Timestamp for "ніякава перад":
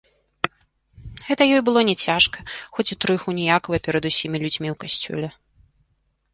3.43-4.03